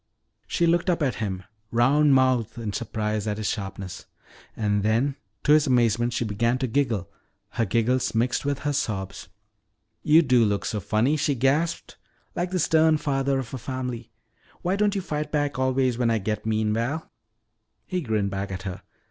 She 0.47 0.65
looked 0.65 0.89
up 0.89 1.03
at 1.03 1.17
him, 1.21 1.43
round 1.69 2.15
mouthed 2.15 2.57
in 2.57 2.73
surprise 2.73 3.27
at 3.27 3.37
his 3.37 3.47
sharpness. 3.47 4.07
And 4.55 4.81
then 4.81 5.15
to 5.43 5.51
his 5.51 5.67
amazement 5.67 6.11
she 6.13 6.25
began 6.25 6.57
to 6.57 6.65
giggle, 6.65 7.11
her 7.49 7.65
giggles 7.65 8.15
mixed 8.15 8.43
with 8.43 8.57
her 8.65 8.73
sobs. 8.73 9.27
"You 10.01 10.23
do 10.23 10.43
look 10.43 10.65
so 10.65 10.79
funny," 10.79 11.17
she 11.17 11.35
gasped, 11.35 11.97
"like 12.35 12.49
the 12.49 12.57
stern 12.57 12.97
father 12.97 13.37
of 13.37 13.53
a 13.53 13.59
family. 13.59 14.11
Why 14.63 14.75
don't 14.75 14.95
you 14.95 15.01
fight 15.03 15.31
back 15.31 15.59
always 15.59 15.99
when 15.99 16.09
I 16.09 16.17
get 16.17 16.47
mean, 16.47 16.73
Val?" 16.73 17.11
He 17.85 18.01
grinned 18.01 18.31
back 18.31 18.51
at 18.51 18.63
her. 18.63 18.81